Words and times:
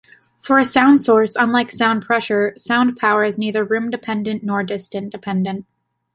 For 0.41 0.57
a 0.57 0.65
sound 0.65 0.99
source, 1.03 1.35
unlike 1.37 1.69
sound 1.69 2.03
pressure, 2.03 2.53
sound 2.57 2.97
power 2.97 3.23
is 3.23 3.37
neither 3.37 3.63
room-dependent 3.63 4.41
nor 4.41 4.63
distance-dependent. 4.63 5.67